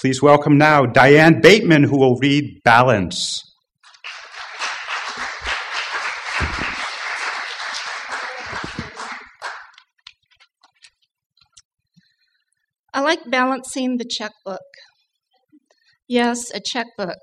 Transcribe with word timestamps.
Please 0.00 0.22
welcome 0.22 0.56
now 0.56 0.86
Diane 0.86 1.40
Bateman, 1.40 1.82
who 1.82 1.98
will 1.98 2.14
read 2.18 2.60
Balance. 2.62 3.42
I 12.94 13.00
like 13.00 13.28
balancing 13.28 13.96
the 13.96 14.04
checkbook. 14.08 14.60
Yes, 16.06 16.52
a 16.54 16.60
checkbook. 16.60 17.18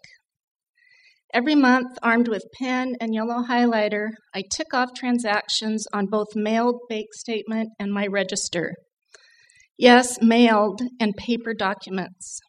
Every 1.33 1.55
month, 1.55 1.97
armed 2.03 2.27
with 2.27 2.43
pen 2.59 2.95
and 2.99 3.15
yellow 3.15 3.43
highlighter, 3.43 4.09
I 4.33 4.43
tick 4.53 4.73
off 4.73 4.89
transactions 4.93 5.85
on 5.93 6.07
both 6.07 6.35
mailed 6.35 6.81
bank 6.89 7.07
statement 7.13 7.69
and 7.79 7.93
my 7.93 8.05
register. 8.05 8.73
Yes, 9.77 10.21
mailed 10.21 10.81
and 10.99 11.15
paper 11.15 11.53
documents. 11.53 12.41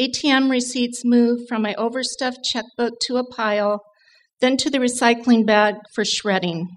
ATM 0.00 0.50
receipts 0.50 1.02
move 1.04 1.40
from 1.46 1.60
my 1.60 1.74
overstuffed 1.74 2.42
checkbook 2.42 2.94
to 3.02 3.18
a 3.18 3.26
pile, 3.26 3.82
then 4.40 4.56
to 4.56 4.70
the 4.70 4.78
recycling 4.78 5.44
bag 5.44 5.74
for 5.92 6.06
shredding. 6.06 6.68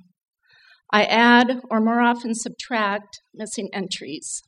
I 0.92 1.06
add, 1.06 1.62
or 1.72 1.80
more 1.80 2.02
often 2.02 2.36
subtract, 2.36 3.22
missing 3.34 3.70
entries. 3.72 4.42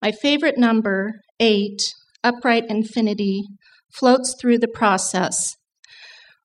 My 0.00 0.12
favorite 0.12 0.56
number, 0.56 1.12
eight, 1.38 1.82
upright 2.24 2.64
infinity, 2.70 3.42
floats 3.92 4.34
through 4.40 4.60
the 4.60 4.68
process. 4.68 5.54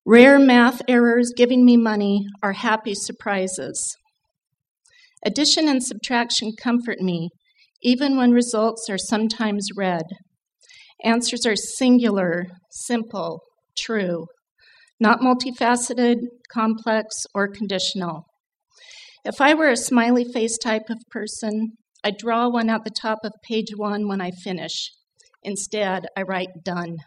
Rare 0.05 0.38
math 0.38 0.82
errors 0.90 1.32
giving 1.34 1.63
me 1.63 1.77
money 1.77 2.26
are 2.41 2.52
happy 2.52 2.94
surprises. 2.94 3.96
Addition 5.26 5.70
and 5.70 5.82
subtraction 5.82 6.52
comfort 6.62 6.99
me, 6.99 7.30
even 7.82 8.18
when 8.18 8.32
results 8.32 8.90
are 8.90 8.98
sometimes 8.98 9.70
red. 9.77 10.04
Answers 11.04 11.46
are 11.46 11.55
singular, 11.55 12.48
simple, 12.71 13.41
true, 13.77 14.27
not 14.99 15.20
multifaceted, 15.20 16.18
complex, 16.51 17.26
or 17.35 17.48
conditional. 17.48 18.26
If 19.26 19.41
I 19.41 19.54
were 19.54 19.70
a 19.70 19.77
smiley 19.77 20.26
face 20.26 20.57
type 20.57 20.90
of 20.90 20.98
person, 21.09 21.74
I'd 22.04 22.18
draw 22.18 22.49
one 22.49 22.70
at 22.70 22.84
the 22.84 22.90
top 22.90 23.20
of 23.24 23.31
page 23.48 23.76
one 23.76 24.07
when 24.07 24.21
I 24.21 24.31
finish. 24.31 24.91
Instead, 25.43 26.05
I 26.18 26.21
write 26.21 26.63
done. 26.63 26.98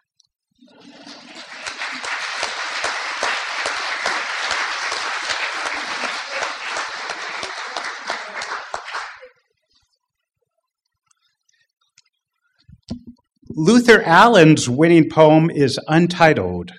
Luther 13.59 14.03
Allen's 14.03 14.69
winning 14.69 15.09
poem 15.09 15.49
is 15.49 15.81
untitled. 15.89 16.73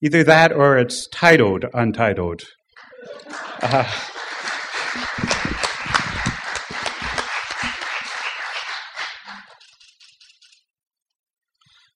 Either 0.00 0.22
that 0.22 0.52
or 0.52 0.78
it's 0.78 1.08
titled 1.08 1.64
Untitled. 1.74 2.42
Uh, 3.60 3.90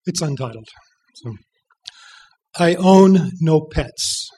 it's 0.05 0.21
untitled. 0.21 0.67
So, 1.15 1.35
I 2.59 2.75
own 2.75 3.31
no 3.41 3.69
pets. 3.73 4.29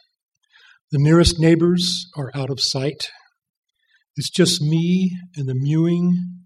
The 0.90 0.98
nearest 0.98 1.40
neighbors 1.40 2.04
are 2.18 2.30
out 2.34 2.50
of 2.50 2.60
sight. 2.60 3.08
It's 4.14 4.28
just 4.28 4.60
me 4.60 5.16
and 5.36 5.48
the 5.48 5.54
mewing 5.54 6.44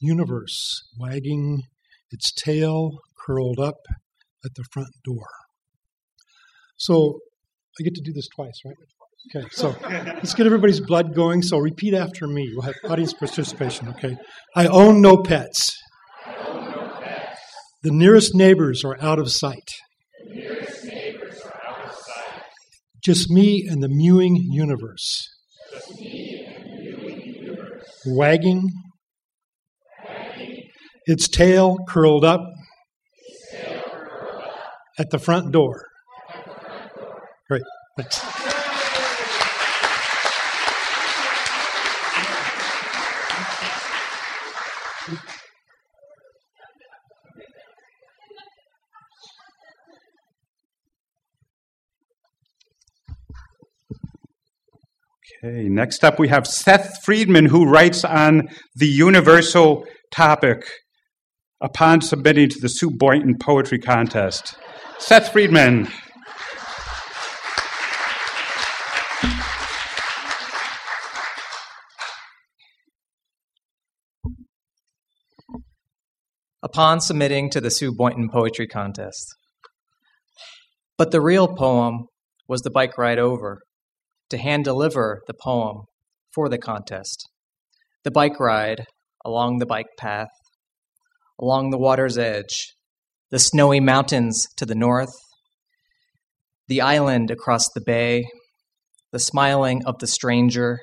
universe 0.00 0.82
wagging 0.98 1.62
its 2.10 2.32
tail 2.32 2.98
curled 3.26 3.58
up 3.58 3.78
at 4.44 4.54
the 4.54 4.64
front 4.72 4.90
door. 5.04 5.26
So 6.76 7.20
I 7.78 7.84
get 7.84 7.94
to 7.94 8.02
do 8.02 8.12
this 8.12 8.28
twice, 8.34 8.60
right? 8.64 8.74
Okay, 9.34 9.46
so 9.52 9.76
let's 9.82 10.34
get 10.34 10.46
everybody's 10.46 10.80
blood 10.80 11.14
going. 11.14 11.42
So 11.42 11.58
repeat 11.58 11.94
after 11.94 12.26
me. 12.26 12.50
We'll 12.54 12.62
have 12.62 12.74
audience 12.84 13.12
participation, 13.12 13.88
okay? 13.88 14.16
I 14.56 14.66
own 14.66 15.02
no 15.02 15.18
pets. 15.18 15.76
Own 16.26 16.70
no 16.70 16.98
pets. 17.00 17.40
The 17.82 17.90
nearest 17.90 18.34
neighbors 18.34 18.82
are 18.84 18.96
out 19.00 19.18
of 19.18 19.30
sight. 19.30 19.70
The 20.26 20.34
nearest 20.34 20.84
neighbors 20.84 21.40
are 21.44 21.62
out 21.68 21.84
of 21.84 21.94
sight. 21.94 22.42
Just 23.04 23.30
me 23.30 23.66
and 23.68 23.82
the 23.82 23.88
mewing 23.88 24.36
universe. 24.36 25.28
Just 25.70 26.00
me 26.00 26.46
and 26.46 26.64
the 26.64 26.96
mewing 26.96 27.20
universe. 27.20 28.02
Wagging, 28.06 28.62
Wagging 28.62 28.89
its 31.10 31.26
tail 31.26 31.76
curled 31.88 32.24
up 32.24 32.40
tail 33.52 33.82
curled 33.90 34.44
up 34.44 34.54
at 34.96 35.10
the 35.10 35.18
front 35.18 35.50
door. 35.50 35.84
Great, 37.48 37.62
thanks. 37.96 38.20
Okay, 55.42 55.68
next 55.68 56.04
up 56.04 56.20
we 56.20 56.28
have 56.28 56.46
Seth 56.46 57.02
Friedman, 57.02 57.46
who 57.46 57.68
writes 57.68 58.04
on 58.04 58.48
the 58.76 58.86
universal 58.86 59.84
topic 60.12 60.70
upon 61.60 62.00
submitting 62.00 62.48
to 62.48 62.58
the 62.58 62.68
Sue 62.68 62.90
Boynton 62.90 63.36
Poetry 63.38 63.78
Contest. 63.78 64.56
Seth 64.98 65.32
Friedman. 65.32 65.88
Upon 76.62 77.00
submitting 77.00 77.50
to 77.50 77.60
the 77.60 77.70
Sue 77.70 77.92
Boynton 77.94 78.28
Poetry 78.30 78.66
Contest. 78.66 79.34
But 80.96 81.10
the 81.10 81.20
real 81.20 81.48
poem 81.48 82.06
was 82.46 82.60
the 82.60 82.70
bike 82.70 82.96
ride 82.96 83.18
over 83.18 83.60
to 84.28 84.38
hand 84.38 84.64
deliver 84.64 85.22
the 85.26 85.34
poem 85.34 85.84
for 86.32 86.48
the 86.48 86.58
contest. 86.58 87.28
The 88.04 88.10
bike 88.10 88.38
ride 88.38 88.84
along 89.24 89.58
the 89.58 89.66
bike 89.66 89.86
path, 89.98 90.28
along 91.40 91.70
the 91.70 91.78
water's 91.78 92.18
edge, 92.18 92.74
the 93.30 93.38
snowy 93.38 93.80
mountains 93.80 94.46
to 94.56 94.66
the 94.66 94.74
north, 94.74 95.14
the 96.68 96.80
island 96.80 97.30
across 97.30 97.68
the 97.74 97.80
bay, 97.80 98.24
the 99.12 99.18
smiling 99.18 99.82
of 99.86 99.98
the 99.98 100.06
stranger, 100.06 100.78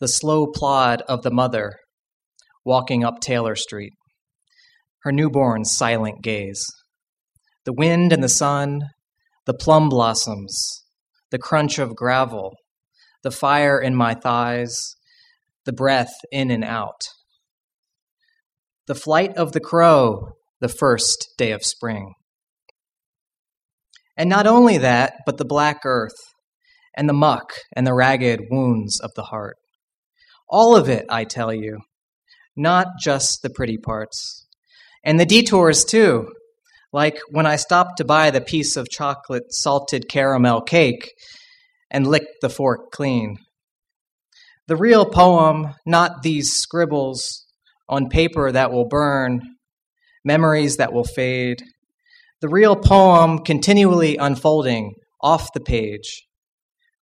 the 0.00 0.08
slow 0.08 0.46
plod 0.46 1.02
of 1.08 1.22
the 1.22 1.30
mother 1.30 1.72
walking 2.64 3.04
up 3.04 3.20
Taylor 3.20 3.54
Street, 3.54 3.92
her 5.02 5.12
newborn's 5.12 5.72
silent 5.72 6.22
gaze, 6.22 6.64
the 7.64 7.72
wind 7.72 8.12
and 8.12 8.22
the 8.22 8.28
sun, 8.28 8.82
the 9.46 9.54
plum 9.54 9.88
blossoms, 9.88 10.82
the 11.30 11.38
crunch 11.38 11.78
of 11.78 11.96
gravel, 11.96 12.54
the 13.22 13.30
fire 13.30 13.80
in 13.80 13.94
my 13.94 14.14
thighs, 14.14 14.96
the 15.64 15.72
breath 15.72 16.12
in 16.30 16.50
and 16.50 16.64
out. 16.64 17.00
The 18.88 18.94
flight 18.94 19.36
of 19.36 19.52
the 19.52 19.60
crow, 19.60 20.30
the 20.60 20.68
first 20.68 21.34
day 21.36 21.52
of 21.52 21.62
spring. 21.62 22.14
And 24.16 24.30
not 24.30 24.46
only 24.46 24.78
that, 24.78 25.12
but 25.26 25.36
the 25.36 25.44
black 25.44 25.82
earth, 25.84 26.16
and 26.96 27.06
the 27.06 27.12
muck, 27.12 27.52
and 27.76 27.86
the 27.86 27.92
ragged 27.92 28.40
wounds 28.50 28.98
of 28.98 29.10
the 29.14 29.24
heart. 29.24 29.58
All 30.48 30.74
of 30.74 30.88
it, 30.88 31.04
I 31.10 31.24
tell 31.24 31.52
you, 31.52 31.80
not 32.56 32.86
just 32.98 33.42
the 33.42 33.50
pretty 33.50 33.76
parts. 33.76 34.46
And 35.04 35.20
the 35.20 35.26
detours, 35.26 35.84
too, 35.84 36.32
like 36.90 37.18
when 37.28 37.44
I 37.44 37.56
stopped 37.56 37.98
to 37.98 38.06
buy 38.06 38.30
the 38.30 38.40
piece 38.40 38.74
of 38.74 38.88
chocolate 38.88 39.52
salted 39.52 40.08
caramel 40.08 40.62
cake 40.62 41.12
and 41.90 42.06
licked 42.06 42.40
the 42.40 42.48
fork 42.48 42.90
clean. 42.90 43.36
The 44.66 44.76
real 44.76 45.04
poem, 45.04 45.74
not 45.84 46.22
these 46.22 46.54
scribbles 46.54 47.44
on 47.88 48.08
paper 48.08 48.52
that 48.52 48.70
will 48.70 48.86
burn, 48.86 49.40
memories 50.24 50.76
that 50.76 50.92
will 50.92 51.04
fade. 51.04 51.62
The 52.40 52.48
real 52.48 52.76
poem 52.76 53.38
continually 53.38 54.16
unfolding 54.16 54.94
off 55.20 55.52
the 55.54 55.60
page. 55.60 56.24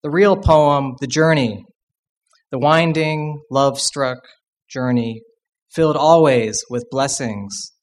The 0.03 0.09
real 0.09 0.37
poem, 0.37 0.95
the 0.99 1.07
journey, 1.07 1.65
the 2.51 2.59
winding, 2.59 3.41
love 3.49 3.79
struck 3.79 4.19
journey, 4.69 5.21
filled 5.73 5.97
always 5.97 6.63
with 6.69 6.85
blessings 6.91 7.73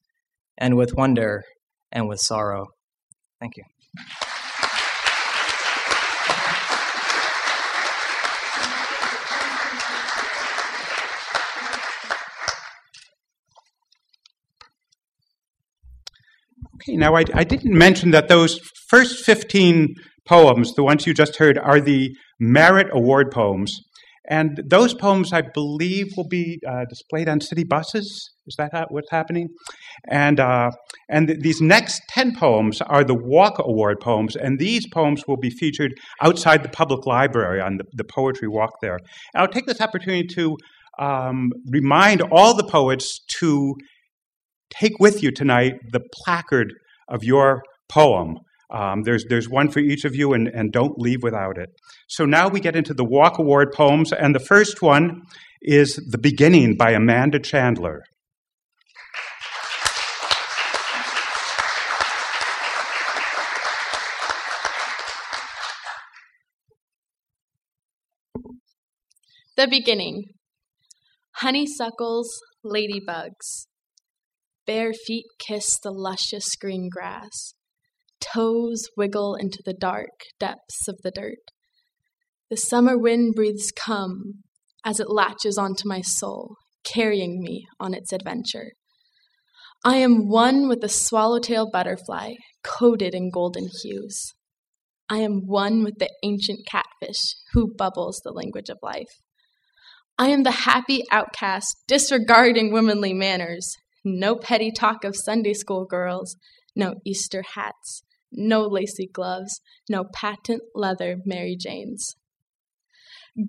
and 0.56 0.76
with 0.76 0.94
wonder 0.94 1.42
and 1.90 2.08
with 2.08 2.20
sorrow. 2.20 2.68
Thank 3.40 3.56
you. 3.56 3.64
Okay, 16.82 16.96
now 16.96 17.14
I, 17.14 17.24
I 17.32 17.44
didn't 17.44 17.76
mention 17.76 18.10
that 18.10 18.28
those 18.28 18.58
first 18.88 19.24
15 19.24 19.94
poems, 20.26 20.74
the 20.74 20.82
ones 20.82 21.06
you 21.06 21.14
just 21.14 21.36
heard, 21.36 21.56
are 21.58 21.80
the 21.80 22.10
Merit 22.40 22.88
Award 22.92 23.30
poems. 23.30 23.78
And 24.28 24.60
those 24.66 24.94
poems, 24.94 25.32
I 25.32 25.42
believe, 25.42 26.06
will 26.16 26.28
be 26.28 26.60
uh, 26.68 26.84
displayed 26.88 27.28
on 27.28 27.40
city 27.40 27.64
buses. 27.64 28.30
Is 28.46 28.54
that 28.56 28.70
how, 28.72 28.86
what's 28.88 29.10
happening? 29.10 29.48
And, 30.08 30.40
uh, 30.40 30.70
and 31.08 31.28
th- 31.28 31.40
these 31.40 31.60
next 31.60 32.02
10 32.08 32.36
poems 32.36 32.80
are 32.80 33.04
the 33.04 33.14
Walk 33.14 33.58
Award 33.58 33.98
poems, 34.00 34.34
and 34.34 34.58
these 34.58 34.86
poems 34.92 35.24
will 35.26 35.36
be 35.36 35.50
featured 35.50 35.92
outside 36.20 36.62
the 36.62 36.68
public 36.68 37.06
library 37.06 37.60
on 37.60 37.76
the, 37.76 37.84
the 37.92 38.04
poetry 38.04 38.48
walk 38.48 38.70
there. 38.80 38.96
And 39.34 39.42
I'll 39.42 39.48
take 39.48 39.66
this 39.66 39.80
opportunity 39.80 40.26
to 40.34 40.56
um, 40.98 41.50
remind 41.70 42.22
all 42.22 42.54
the 42.54 42.66
poets 42.66 43.20
to 43.40 43.74
take 44.78 44.98
with 44.98 45.22
you 45.22 45.30
tonight 45.30 45.74
the 45.90 46.00
placard 46.12 46.72
of 47.08 47.24
your 47.24 47.62
poem. 47.88 48.38
Um, 48.70 49.02
there's, 49.02 49.26
there's 49.28 49.48
one 49.48 49.70
for 49.70 49.80
each 49.80 50.04
of 50.04 50.14
you, 50.14 50.32
and, 50.32 50.48
and 50.48 50.72
don't 50.72 50.98
leave 50.98 51.22
without 51.22 51.58
it. 51.58 51.68
So 52.08 52.24
now 52.24 52.48
we 52.48 52.58
get 52.58 52.74
into 52.74 52.94
the 52.94 53.04
Walk 53.04 53.38
Award 53.38 53.72
poems, 53.74 54.12
and 54.12 54.34
the 54.34 54.40
first 54.40 54.80
one 54.80 55.22
is 55.60 55.96
The 56.08 56.18
Beginning 56.18 56.76
by 56.76 56.92
Amanda 56.92 57.38
Chandler. 57.38 58.02
The 69.54 69.68
beginning. 69.68 70.24
Honeysuckles, 71.36 72.40
ladybugs. 72.64 73.66
Bare 74.66 74.92
feet 74.92 75.26
kiss 75.38 75.78
the 75.82 75.90
luscious 75.90 76.54
green 76.56 76.88
grass. 76.88 77.54
Toes 78.20 78.88
wiggle 78.96 79.34
into 79.34 79.62
the 79.64 79.74
dark 79.74 80.20
depths 80.38 80.86
of 80.88 80.98
the 81.02 81.10
dirt. 81.10 81.50
The 82.50 82.56
summer 82.56 82.96
wind 82.96 83.34
breathes 83.34 83.72
come 83.74 84.42
as 84.84 85.00
it 85.00 85.10
latches 85.10 85.58
onto 85.58 85.88
my 85.88 86.00
soul, 86.00 86.56
carrying 86.84 87.40
me 87.40 87.64
on 87.80 87.94
its 87.94 88.12
adventure. 88.12 88.72
I 89.84 89.96
am 89.96 90.28
one 90.28 90.68
with 90.68 90.80
the 90.80 90.88
swallowtail 90.88 91.70
butterfly, 91.72 92.34
coated 92.62 93.14
in 93.14 93.30
golden 93.30 93.68
hues. 93.82 94.32
I 95.08 95.18
am 95.18 95.46
one 95.46 95.82
with 95.82 95.98
the 95.98 96.10
ancient 96.22 96.60
catfish 96.66 97.34
who 97.52 97.74
bubbles 97.74 98.20
the 98.22 98.30
language 98.30 98.68
of 98.68 98.78
life. 98.82 99.20
I 100.16 100.28
am 100.28 100.44
the 100.44 100.52
happy 100.52 101.02
outcast, 101.10 101.76
disregarding 101.88 102.72
womanly 102.72 103.12
manners. 103.12 103.74
No 104.04 104.36
petty 104.36 104.72
talk 104.72 105.04
of 105.04 105.16
Sunday 105.16 105.54
school 105.54 105.84
girls, 105.84 106.36
no 106.74 106.94
Easter 107.04 107.42
hats, 107.54 108.02
no 108.32 108.62
lacy 108.62 109.08
gloves, 109.12 109.60
no 109.88 110.04
patent 110.12 110.62
leather 110.74 111.18
Mary 111.24 111.56
Janes. 111.58 112.16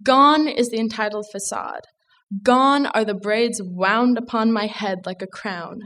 Gone 0.03 0.47
is 0.47 0.69
the 0.69 0.79
entitled 0.79 1.25
facade. 1.31 1.81
Gone 2.41 2.85
are 2.87 3.03
the 3.03 3.13
braids 3.13 3.61
wound 3.63 4.17
upon 4.17 4.51
my 4.51 4.67
head 4.67 4.99
like 5.05 5.21
a 5.21 5.27
crown. 5.27 5.81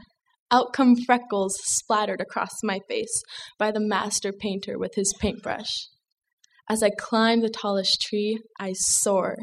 Out 0.51 0.71
come 0.73 0.95
freckles 0.95 1.57
splattered 1.63 2.21
across 2.21 2.63
my 2.63 2.79
face 2.87 3.23
by 3.57 3.71
the 3.71 3.79
master 3.79 4.31
painter 4.31 4.77
with 4.77 4.95
his 4.95 5.13
paintbrush. 5.19 5.89
As 6.69 6.83
I 6.83 6.89
climb 6.89 7.41
the 7.41 7.49
tallest 7.49 8.01
tree, 8.01 8.39
I 8.59 8.73
soar, 8.73 9.37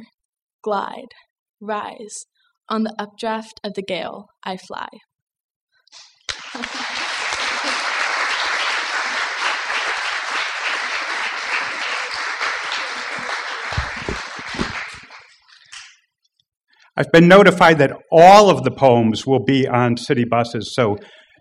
glide, 0.62 1.12
rise. 1.60 2.26
On 2.68 2.84
the 2.84 2.94
updraft 2.98 3.60
of 3.64 3.74
the 3.74 3.82
gale, 3.82 4.28
I 4.44 4.56
fly. 4.56 4.88
I've 16.96 17.10
been 17.10 17.26
notified 17.26 17.78
that 17.78 17.90
all 18.12 18.50
of 18.50 18.62
the 18.62 18.70
poems 18.70 19.26
will 19.26 19.42
be 19.42 19.66
on 19.66 19.96
city 19.96 20.24
buses, 20.24 20.72
so 20.72 20.96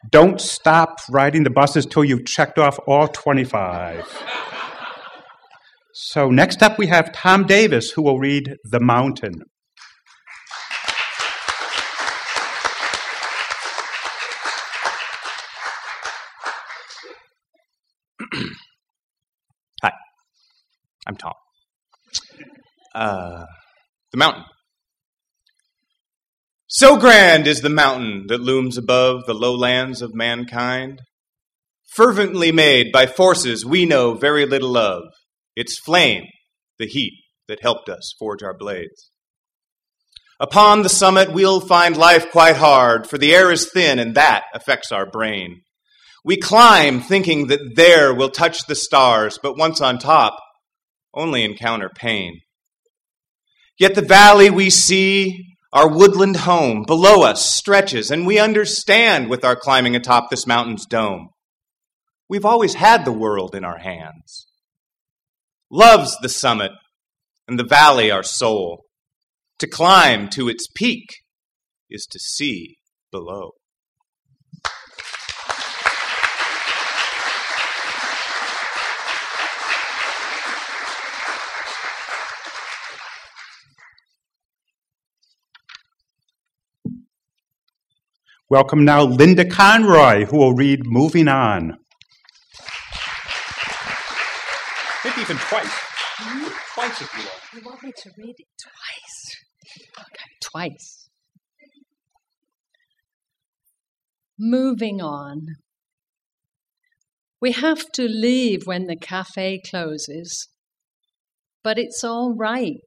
don't 0.10 0.42
stop 0.42 0.98
riding 1.12 1.44
the 1.44 1.51
buses 1.51 1.86
till 1.86 2.04
you've 2.04 2.25
checked 2.25 2.57
off 2.57 2.80
all 2.88 3.07
25. 3.07 4.04
so, 5.94 6.31
next 6.31 6.63
up, 6.63 6.80
we 6.80 6.88
have 6.88 7.12
Tom 7.13 7.45
Davis, 7.45 7.92
who 7.92 8.01
will 8.01 8.18
read 8.18 8.56
The 8.63 8.80
Mountain. 8.80 9.44
I'm 21.05 21.15
Tom. 21.15 21.33
Uh, 22.95 23.45
the 24.11 24.17
mountain. 24.17 24.44
So 26.67 26.97
grand 26.97 27.45
is 27.45 27.61
the 27.61 27.69
mountain 27.69 28.25
that 28.27 28.41
looms 28.41 28.77
above 28.77 29.25
the 29.25 29.33
lowlands 29.33 30.01
of 30.01 30.15
mankind, 30.15 31.01
fervently 31.95 32.51
made 32.51 32.91
by 32.91 33.05
forces 33.05 33.65
we 33.65 33.85
know 33.85 34.13
very 34.13 34.45
little 34.45 34.77
of, 34.77 35.03
its 35.55 35.77
flame, 35.77 36.23
the 36.79 36.88
heat 36.88 37.13
that 37.47 37.61
helped 37.61 37.89
us 37.89 38.13
forge 38.17 38.41
our 38.41 38.57
blades. 38.57 39.11
Upon 40.39 40.81
the 40.81 40.89
summit, 40.89 41.31
we'll 41.31 41.59
find 41.59 41.95
life 41.95 42.31
quite 42.31 42.56
hard, 42.56 43.07
for 43.07 43.17
the 43.17 43.35
air 43.35 43.51
is 43.51 43.69
thin 43.69 43.99
and 43.99 44.15
that 44.15 44.44
affects 44.53 44.91
our 44.91 45.06
brain. 45.06 45.61
We 46.25 46.38
climb 46.38 47.01
thinking 47.01 47.47
that 47.47 47.75
there 47.75 48.13
we'll 48.13 48.29
touch 48.29 48.65
the 48.65 48.75
stars, 48.75 49.38
but 49.41 49.57
once 49.57 49.81
on 49.81 49.99
top, 49.99 50.39
only 51.13 51.44
encounter 51.44 51.89
pain. 51.89 52.42
Yet 53.77 53.95
the 53.95 54.01
valley 54.01 54.50
we 54.50 54.69
see, 54.69 55.57
our 55.71 55.89
woodland 55.89 56.38
home, 56.38 56.83
below 56.83 57.24
us 57.24 57.44
stretches, 57.44 58.12
and 58.12 58.27
we 58.27 58.39
understand 58.39 59.30
with 59.30 59.44
our 59.44 59.56
climbing 59.56 59.95
atop 59.95 60.30
this 60.30 60.45
mountain's 60.45 60.86
dome. 60.86 61.30
We've 62.30 62.45
always 62.45 62.75
had 62.75 63.06
the 63.06 63.12
world 63.12 63.56
in 63.56 63.63
our 63.63 63.80
hands. 63.80 64.48
Love's 65.71 66.18
the 66.21 66.30
summit, 66.30 66.71
and 67.48 67.59
the 67.59 67.66
valley 67.66 68.12
our 68.12 68.24
soul. 68.24 68.86
To 69.59 69.68
climb 69.68 70.30
to 70.30 70.50
its 70.50 70.68
peak 70.68 71.06
is 71.89 72.06
to 72.07 72.19
see 72.19 72.77
below. 73.12 73.52
Welcome 88.54 88.86
now 88.86 89.02
Linda 89.02 89.45
Conroy, 89.45 90.26
who 90.26 90.38
will 90.38 90.54
read 90.54 90.81
Moving 90.86 91.28
On. 91.28 91.76
Maybe 95.04 95.22
even 95.22 95.38
twice. 95.38 95.80
Twice 96.76 97.02
if 97.02 97.10
you 97.18 97.24
want. 97.24 97.42
You 97.56 97.62
want 97.66 97.83
me 97.83 97.92
to 97.98 98.12
read 98.16 98.36
it 98.38 98.45
twice? 98.62 99.36
Okay, 99.98 100.30
twice. 100.52 101.10
Moving 104.38 105.02
on. 105.02 105.48
We 107.42 107.54
have 107.54 107.92
to 107.94 108.07
leave 108.07 108.68
when 108.68 108.86
the 108.86 108.95
cafe 108.95 109.62
closes, 109.68 110.48
but 111.64 111.80
it's 111.80 112.04
all 112.04 112.36
right. 112.38 112.78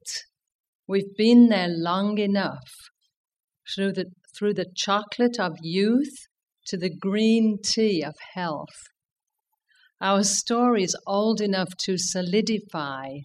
We've 0.87 1.13
been 1.17 1.49
there 1.49 1.67
long 1.69 2.19
enough. 2.19 2.71
Through 3.75 3.91
the, 3.91 4.05
through 4.37 4.53
the 4.53 4.71
chocolate 4.75 5.39
of 5.39 5.57
youth 5.61 6.27
to 6.67 6.77
the 6.77 6.89
green 6.89 7.57
tea 7.63 8.03
of 8.03 8.15
health. 8.35 8.75
Our 9.99 10.23
story's 10.23 10.95
old 11.07 11.41
enough 11.41 11.69
to 11.85 11.97
solidify, 11.97 13.19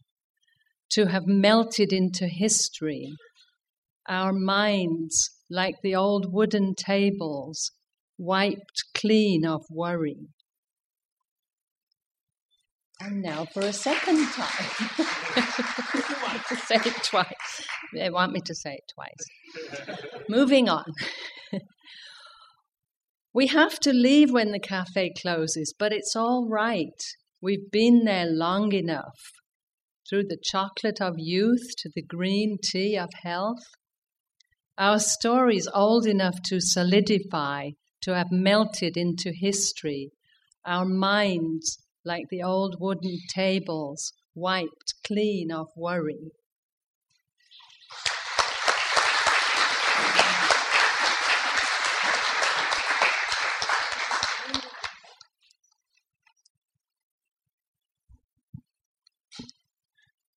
to 0.92 1.06
have 1.06 1.26
melted 1.26 1.92
into 1.92 2.26
history. 2.28 3.12
Our 4.08 4.32
minds, 4.32 5.30
like 5.50 5.76
the 5.82 5.94
old 5.94 6.32
wooden 6.32 6.74
tables, 6.74 7.72
wiped 8.18 8.84
clean 8.94 9.44
of 9.44 9.62
worry. 9.70 10.28
And 13.04 13.20
now 13.20 13.46
for 13.52 13.62
a 13.62 13.72
second 13.72 14.24
time. 14.28 14.68
they 15.92 16.14
want 16.22 16.46
to 16.48 16.56
say 16.56 16.76
it 16.76 17.04
twice. 17.04 17.66
They 17.92 18.10
want 18.10 18.32
me 18.32 18.40
to 18.42 18.54
say 18.54 18.74
it 18.74 18.92
twice. 18.94 20.28
Moving 20.28 20.68
on. 20.68 20.84
we 23.34 23.48
have 23.48 23.80
to 23.80 23.92
leave 23.92 24.30
when 24.30 24.52
the 24.52 24.60
cafe 24.60 25.12
closes, 25.20 25.74
but 25.76 25.92
it's 25.92 26.14
all 26.14 26.46
right. 26.48 27.02
We've 27.40 27.72
been 27.72 28.04
there 28.04 28.26
long 28.26 28.72
enough. 28.72 29.18
Through 30.08 30.28
the 30.28 30.38
chocolate 30.40 31.00
of 31.00 31.14
youth 31.18 31.74
to 31.78 31.90
the 31.92 32.02
green 32.02 32.58
tea 32.62 32.96
of 32.96 33.10
health. 33.24 33.64
Our 34.78 35.00
story's 35.00 35.66
old 35.74 36.06
enough 36.06 36.40
to 36.44 36.60
solidify, 36.60 37.70
to 38.02 38.14
have 38.14 38.30
melted 38.30 38.96
into 38.96 39.32
history. 39.32 40.10
our 40.64 40.84
minds 40.84 41.82
like 42.04 42.26
the 42.30 42.42
old 42.42 42.76
wooden 42.80 43.18
tables 43.28 44.12
wiped 44.34 44.94
clean 45.06 45.50
of 45.52 45.68
worry. 45.76 46.32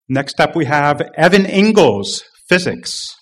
Next 0.08 0.40
up, 0.40 0.56
we 0.56 0.66
have 0.66 1.02
Evan 1.18 1.48
Ingalls, 1.48 2.24
physics. 2.48 3.16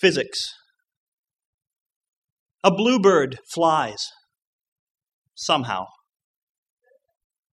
Physics. 0.00 0.54
A 2.64 2.70
bluebird 2.70 3.38
flies. 3.52 4.06
Somehow. 5.34 5.86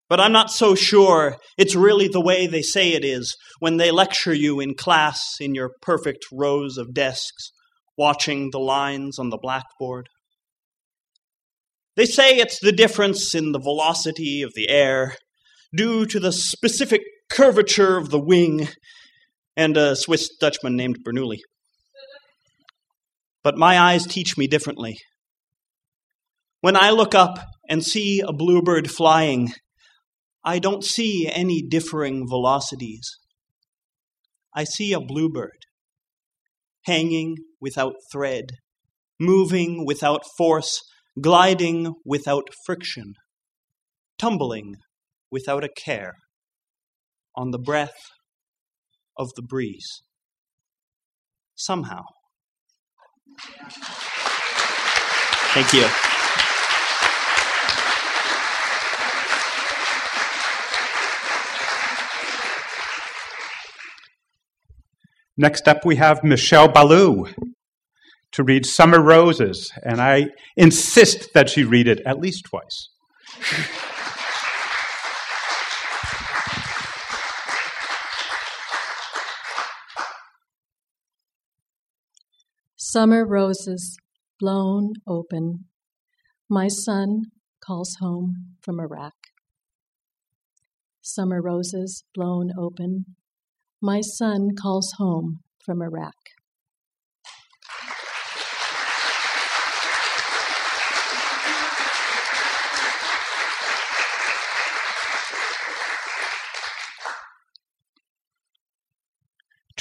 But 0.09 0.21
I'm 0.21 0.33
not 0.33 0.51
so 0.51 0.75
sure 0.75 1.39
it's 1.57 1.75
really 1.75 2.09
the 2.09 2.21
way 2.21 2.47
they 2.47 2.61
say 2.61 2.93
it 2.93 3.05
is 3.05 3.35
when 3.61 3.79
they 3.79 3.91
lecture 3.91 4.35
you 4.35 4.61
in 4.61 4.75
class 4.75 5.23
in 5.41 5.55
your 5.55 5.71
perfect 5.81 6.27
rows 6.31 6.77
of 6.77 6.93
desks, 6.93 7.51
watching 7.97 8.51
the 8.51 8.61
lines 8.61 9.19
on 9.19 9.31
the 9.31 9.39
blackboard. 9.41 10.09
They 11.97 12.05
say 12.05 12.37
it's 12.37 12.61
the 12.61 12.73
difference 12.73 13.35
in 13.35 13.53
the 13.53 13.59
velocity 13.59 14.43
of 14.43 14.53
the 14.55 14.69
air 14.69 15.17
due 15.75 16.05
to 16.07 16.21
the 16.21 16.33
specific 16.33 17.01
curvature 17.31 17.97
of 17.97 18.11
the 18.11 18.21
wing 18.21 18.69
and 19.57 19.77
a 19.77 19.97
Swiss 19.97 20.29
Dutchman 20.39 20.77
named 20.77 20.99
Bernoulli. 21.07 21.39
But 23.45 23.59
my 23.59 23.79
eyes 23.79 24.07
teach 24.07 24.37
me 24.37 24.49
differently. 24.49 24.99
When 26.63 26.77
I 26.77 26.91
look 26.91 27.15
up 27.15 27.39
and 27.69 27.85
see 27.85 28.21
a 28.21 28.33
bluebird 28.33 28.91
flying, 28.91 29.53
I 30.43 30.59
don't 30.59 30.83
see 30.83 31.29
any 31.31 31.61
differing 31.63 32.27
velocities. 32.27 33.19
I 34.57 34.65
see 34.65 34.95
a 34.95 35.01
bluebird 35.01 35.59
hanging 36.87 37.37
without 37.61 37.95
thread, 38.11 38.47
moving 39.21 39.85
without 39.85 40.23
force, 40.39 40.81
gliding 41.21 41.95
without 42.05 42.49
friction, 42.65 43.13
tumbling 44.19 44.77
without 45.31 45.65
a 45.65 45.69
care 45.69 46.15
on 47.37 47.51
the 47.51 47.59
breath 47.59 47.97
of 49.19 49.29
the 49.37 49.43
breeze. 49.43 50.03
Somehow. 51.55 52.05
Thank 55.55 55.73
you. 55.73 55.89
Next 65.37 65.67
up, 65.67 65.85
we 65.85 65.97
have 65.97 66.23
Michelle 66.23 66.69
Ballou 66.69 67.27
to 68.33 68.43
read 68.43 68.67
Summer 68.67 69.01
Roses, 69.01 69.71
and 69.83 70.01
I 70.01 70.29
insist 70.57 71.35
that 71.35 71.51
she 71.51 71.65
read 71.65 71.89
it 71.89 72.01
at 72.07 72.21
least 72.21 72.45
twice. 72.45 72.89
Summer 82.97 83.27
roses 83.27 83.99
blown 84.39 84.93
open. 85.05 85.65
My 86.49 86.69
son 86.69 87.23
calls 87.61 87.97
home 88.01 88.55
from 88.63 88.79
Iraq. 88.79 89.15
Summer 91.03 91.43
roses 91.43 92.05
blown 92.15 92.53
open. 92.57 93.17
My 93.83 94.01
son 94.01 94.51
calls 94.57 94.93
home 94.97 95.41
from 95.67 95.83
Iraq. 95.83 96.15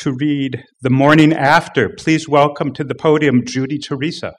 To 0.04 0.12
read 0.12 0.66
The 0.82 0.90
Morning 0.90 1.32
After, 1.32 1.88
please 1.88 2.28
welcome 2.28 2.74
to 2.74 2.84
the 2.84 2.94
podium 2.94 3.46
Judy 3.46 3.78
Teresa. 3.78 4.34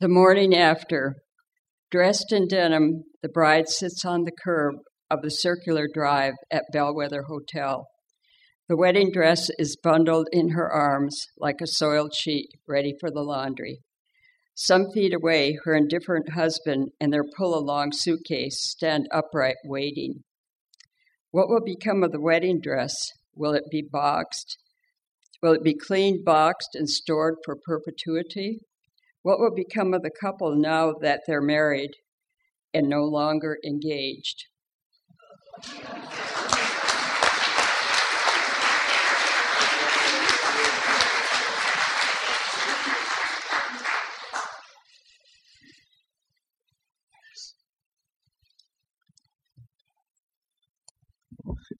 The 0.00 0.08
morning 0.08 0.54
after, 0.54 1.16
dressed 1.90 2.32
in 2.32 2.48
denim, 2.48 3.02
the 3.22 3.28
bride 3.28 3.68
sits 3.68 4.06
on 4.06 4.24
the 4.24 4.32
curb 4.42 4.76
of 5.10 5.20
the 5.20 5.30
circular 5.30 5.86
drive 5.92 6.32
at 6.50 6.64
Bellwether 6.72 7.24
Hotel. 7.24 7.86
The 8.66 8.76
wedding 8.78 9.10
dress 9.12 9.50
is 9.58 9.76
bundled 9.76 10.26
in 10.32 10.50
her 10.50 10.72
arms 10.72 11.26
like 11.36 11.60
a 11.60 11.66
soiled 11.66 12.14
sheet 12.14 12.48
ready 12.66 12.94
for 12.98 13.10
the 13.10 13.20
laundry. 13.20 13.80
Some 14.54 14.90
feet 14.90 15.12
away, 15.12 15.58
her 15.64 15.74
indifferent 15.74 16.30
husband 16.32 16.92
and 16.98 17.12
their 17.12 17.24
pull 17.36 17.54
along 17.58 17.92
suitcase 17.92 18.56
stand 18.62 19.06
upright 19.12 19.56
waiting. 19.64 20.24
What 21.30 21.48
will 21.48 21.60
become 21.62 22.02
of 22.02 22.12
the 22.12 22.20
wedding 22.20 22.58
dress? 22.58 22.94
Will 23.34 23.52
it 23.52 23.64
be 23.70 23.82
boxed? 23.82 24.56
Will 25.42 25.52
it 25.52 25.62
be 25.62 25.74
cleaned, 25.74 26.24
boxed, 26.24 26.70
and 26.74 26.88
stored 26.88 27.34
for 27.44 27.58
perpetuity? 27.66 28.60
What 29.20 29.40
will 29.40 29.54
become 29.54 29.92
of 29.92 30.00
the 30.00 30.10
couple 30.10 30.56
now 30.56 30.94
that 31.02 31.20
they're 31.26 31.42
married 31.42 31.90
and 32.72 32.88
no 32.88 33.02
longer 33.04 33.58
engaged? 33.62 34.44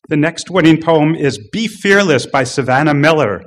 The 0.08 0.16
next 0.16 0.50
winning 0.50 0.82
poem 0.82 1.14
is 1.14 1.38
Be 1.50 1.66
Fearless 1.66 2.26
by 2.26 2.44
Savannah 2.44 2.92
Miller. 2.92 3.42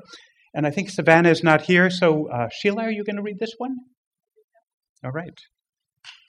And 0.56 0.66
I 0.66 0.72
think 0.72 0.90
Savannah 0.90 1.30
is 1.30 1.44
not 1.44 1.62
here, 1.62 1.92
so 1.92 2.32
uh, 2.32 2.48
Sheila, 2.52 2.84
are 2.84 2.92
you 2.92 3.04
going 3.04 3.18
to 3.18 3.22
read 3.22 3.38
this 3.40 3.54
one? 3.60 3.76
All 5.04 5.12
right. 5.12 5.38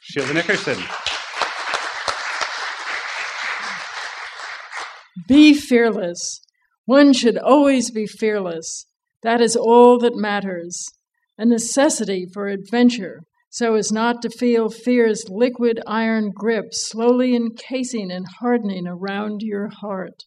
Sheila 0.02 0.34
Nickerson. 0.34 0.76
Be 5.26 5.54
fearless. 5.54 6.40
One 6.84 7.14
should 7.14 7.38
always 7.38 7.90
be 7.90 8.06
fearless. 8.06 8.84
That 9.22 9.40
is 9.40 9.56
all 9.56 9.98
that 9.98 10.14
matters. 10.14 10.86
A 11.38 11.46
necessity 11.46 12.26
for 12.32 12.48
adventure, 12.48 13.22
so 13.50 13.74
as 13.74 13.90
not 13.90 14.20
to 14.22 14.30
feel 14.30 14.68
fear's 14.68 15.24
liquid 15.28 15.80
iron 15.86 16.30
grip 16.34 16.72
slowly 16.72 17.34
encasing 17.34 18.10
and 18.10 18.26
hardening 18.40 18.86
around 18.86 19.40
your 19.42 19.68
heart. 19.68 20.24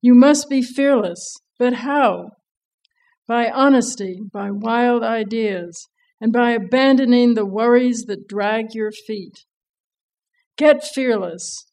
You 0.00 0.14
must 0.14 0.48
be 0.48 0.62
fearless, 0.62 1.36
but 1.58 1.74
how? 1.74 2.30
By 3.26 3.50
honesty, 3.50 4.20
by 4.32 4.50
wild 4.50 5.02
ideas, 5.02 5.88
and 6.20 6.32
by 6.32 6.52
abandoning 6.52 7.34
the 7.34 7.46
worries 7.46 8.04
that 8.06 8.28
drag 8.28 8.74
your 8.74 8.92
feet. 8.92 9.44
Get 10.56 10.84
fearless, 10.84 11.66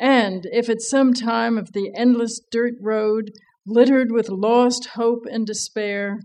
and 0.00 0.46
if 0.50 0.68
at 0.68 0.80
some 0.80 1.14
time 1.14 1.56
of 1.56 1.72
the 1.72 1.92
endless 1.94 2.40
dirt 2.50 2.74
road, 2.80 3.30
littered 3.66 4.10
with 4.10 4.28
lost 4.28 4.88
hope 4.94 5.24
and 5.30 5.46
despair, 5.46 6.20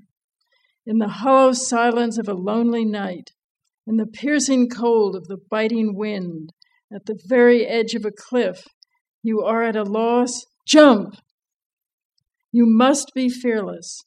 in 0.86 0.98
the 0.98 1.08
hollow 1.08 1.52
silence 1.52 2.18
of 2.18 2.28
a 2.28 2.34
lonely 2.34 2.84
night, 2.84 3.32
in 3.89 3.98
the 3.98 4.05
piercing 4.05 4.69
cold 4.69 5.15
of 5.15 5.27
the 5.27 5.38
biting 5.50 5.96
wind, 5.96 6.53
at 6.93 7.08
the 7.08 7.19
very 7.25 7.65
edge 7.65 7.96
of 7.96 8.05
a 8.05 8.12
cliff, 8.12 8.63
you 9.24 9.41
are 9.41 9.63
at 9.63 9.75
a 9.75 9.81
loss, 9.81 10.46
jump! 10.67 11.15
You 12.51 12.67
must 12.67 13.12
be 13.15 13.29
fearless. 13.29 14.00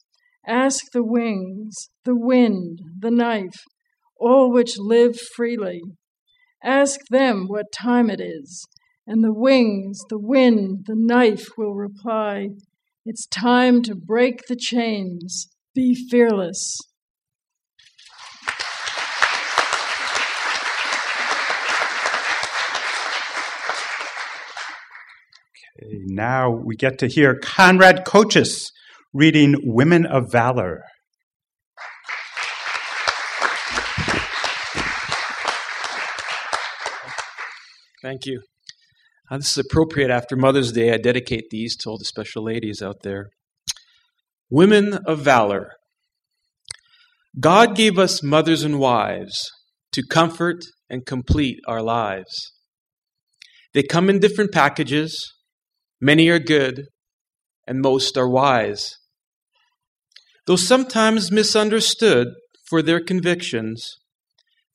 Ask 0.47 0.85
the 0.93 1.03
wings, 1.03 1.89
the 2.05 2.15
wind, 2.15 2.79
the 2.97 3.11
knife, 3.11 3.59
all 4.17 4.53
which 4.53 4.77
live 4.77 5.19
freely. 5.19 5.81
Ask 6.63 7.01
them 7.09 7.47
what 7.49 7.73
time 7.73 8.09
it 8.09 8.21
is, 8.21 8.65
and 9.05 9.21
the 9.21 9.33
wings, 9.33 9.99
the 10.09 10.19
wind, 10.19 10.85
the 10.87 10.95
knife 10.95 11.49
will 11.57 11.73
reply, 11.73 12.51
It's 13.05 13.27
time 13.27 13.81
to 13.81 13.95
break 13.95 14.47
the 14.47 14.55
chains. 14.55 15.49
Be 15.75 15.93
fearless. 15.93 16.77
Now 25.91 26.49
we 26.49 26.75
get 26.75 26.99
to 26.99 27.07
hear 27.07 27.35
Conrad 27.35 28.05
Coaches 28.05 28.71
reading 29.13 29.55
Women 29.63 30.05
of 30.05 30.31
Valor. 30.31 30.83
Thank 38.01 38.25
you. 38.25 38.41
Uh, 39.31 39.37
this 39.37 39.51
is 39.51 39.65
appropriate 39.65 40.11
after 40.11 40.35
Mother's 40.35 40.73
Day. 40.73 40.91
I 40.91 40.97
dedicate 40.97 41.45
these 41.49 41.77
to 41.77 41.89
all 41.89 41.97
the 41.97 42.05
special 42.05 42.43
ladies 42.43 42.81
out 42.81 42.97
there. 43.01 43.29
Women 44.49 44.99
of 45.05 45.19
Valor. 45.19 45.71
God 47.39 47.75
gave 47.75 47.97
us 47.97 48.21
mothers 48.21 48.63
and 48.63 48.77
wives 48.77 49.49
to 49.93 50.03
comfort 50.03 50.57
and 50.89 51.05
complete 51.05 51.59
our 51.67 51.81
lives. 51.81 52.51
They 53.73 53.83
come 53.83 54.09
in 54.09 54.19
different 54.19 54.51
packages. 54.51 55.33
Many 56.05 56.27
are 56.27 56.37
good, 56.37 56.87
and 57.65 57.79
most 57.79 58.17
are 58.17 58.27
wise. 58.27 58.97
Though 60.45 60.57
sometimes 60.57 61.31
misunderstood 61.31 62.27
for 62.67 62.81
their 62.81 62.99
convictions, 62.99 63.89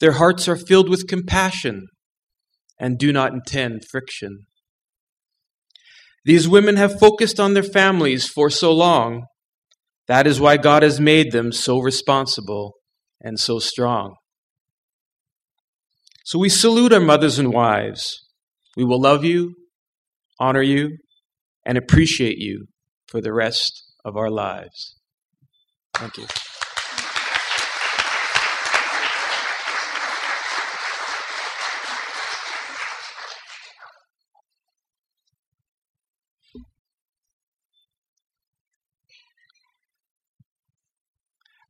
their 0.00 0.12
hearts 0.12 0.49
are 0.49 0.56
filled 0.56 0.88
with 0.88 1.06
compassion 1.06 1.88
and 2.80 2.97
do 2.97 3.12
not 3.12 3.35
intend 3.35 3.82
friction. 3.90 4.47
These 6.25 6.49
women 6.49 6.76
have 6.76 6.99
focused 6.99 7.38
on 7.38 7.52
their 7.52 7.62
families 7.62 8.26
for 8.26 8.49
so 8.49 8.73
long. 8.73 9.26
That 10.06 10.26
is 10.26 10.40
why 10.40 10.56
God 10.56 10.82
has 10.82 10.99
made 10.99 11.32
them 11.32 11.52
so 11.52 11.78
responsible 11.78 12.73
and 13.20 13.38
so 13.38 13.58
strong. 13.58 14.14
So 16.25 16.38
we 16.38 16.49
salute 16.49 16.94
our 16.94 17.00
mothers 17.00 17.38
and 17.38 17.52
wives. 17.52 18.16
We 18.78 18.85
will 18.85 18.99
love 19.00 19.25
you, 19.25 19.56
honor 20.40 20.62
you, 20.62 20.97
and 21.68 21.76
appreciate 21.76 22.38
you 22.38 22.66
for 23.06 23.20
the 23.20 23.32
rest 23.32 23.92
of 24.02 24.16
our 24.16 24.30
lives. 24.30 24.96
Thank 25.94 26.16
you. 26.16 26.26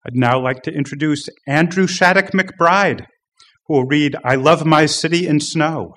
I'd 0.07 0.15
now 0.15 0.41
like 0.41 0.63
to 0.63 0.73
introduce 0.73 1.29
Andrew 1.47 1.87
Shattuck 1.87 2.31
McBride, 2.31 3.05
who 3.67 3.75
will 3.75 3.85
read 3.85 4.17
I 4.25 4.37
Love 4.37 4.65
My 4.65 4.87
City 4.87 5.27
in 5.27 5.41
Snow. 5.41 5.95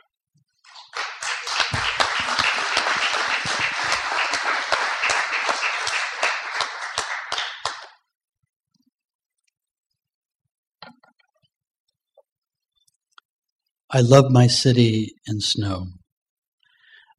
I 13.93 13.99
love 13.99 14.31
my 14.31 14.47
city 14.47 15.15
in 15.27 15.41
snow. 15.41 15.87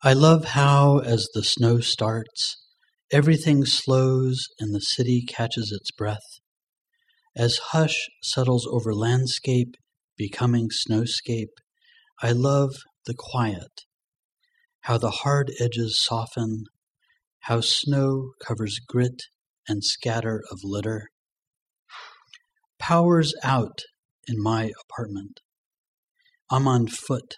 I 0.03 0.15
love 0.15 0.47
how, 0.47 1.01
as 1.01 1.29
the 1.35 1.45
snow 1.45 1.81
starts, 1.81 2.57
everything 3.13 3.67
slows 3.67 4.47
and 4.59 4.75
the 4.75 4.81
city 4.81 5.23
catches 5.29 5.71
its 5.71 5.91
breath. 5.91 6.41
As 7.37 7.59
hush 7.73 8.09
settles 8.23 8.67
over 8.67 8.95
landscape, 8.95 9.75
becoming 10.17 10.71
snowscape, 10.71 11.53
I 12.23 12.33
love 12.33 12.71
the 13.05 13.15
quiet, 13.19 13.83
how 14.81 14.97
the 14.97 15.11
hard 15.11 15.53
edges 15.61 16.03
soften, 16.03 16.65
how 17.41 17.61
snow 17.61 18.31
covers 18.43 18.79
grit 18.79 19.25
and 19.69 19.85
scatter 19.85 20.43
of 20.51 20.61
litter. 20.65 21.11
Powers 22.79 23.35
out 23.45 23.83
in 24.27 24.43
my 24.43 24.73
apartment. 24.89 25.41
I'm 26.53 26.69
on 26.69 26.87
foot, 26.87 27.37